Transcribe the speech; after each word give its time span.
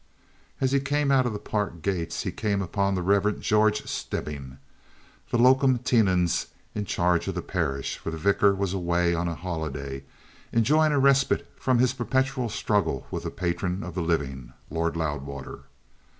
As 0.59 0.71
he 0.71 0.79
came 0.79 1.11
out 1.11 1.27
of 1.27 1.31
the 1.33 1.37
park 1.37 1.83
gates 1.83 2.23
he 2.23 2.31
came 2.31 2.59
upon 2.63 2.95
the 2.95 3.03
Rev. 3.03 3.39
George 3.39 3.85
Stebbing, 3.85 4.57
the 5.29 5.37
locum 5.37 5.77
tenens 5.77 6.47
in 6.73 6.85
charge 6.85 7.27
of 7.27 7.35
the 7.35 7.43
parish, 7.43 7.97
for 7.99 8.09
the 8.09 8.17
vicar 8.17 8.55
was 8.55 8.73
away 8.73 9.13
on 9.13 9.27
a 9.27 9.35
holiday, 9.35 10.03
enjoying 10.51 10.91
a 10.91 10.97
respite 10.97 11.47
from 11.55 11.77
his 11.77 11.93
perpetual 11.93 12.49
struggle 12.49 13.05
with 13.11 13.25
the 13.25 13.29
patron 13.29 13.83
of 13.83 13.93
the 13.93 14.01
living, 14.01 14.53
Lord 14.71 14.97
Loudwater. 14.97 15.65